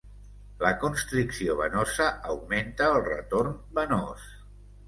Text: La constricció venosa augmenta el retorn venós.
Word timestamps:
La 0.63 0.71
constricció 0.83 1.57
venosa 1.59 2.09
augmenta 2.33 2.91
el 2.95 2.99
retorn 3.11 3.55
venós. 3.83 4.29